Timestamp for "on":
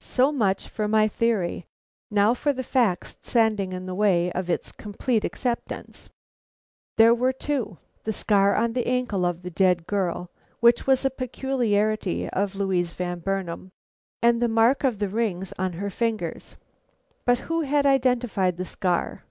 8.56-8.72, 15.56-15.74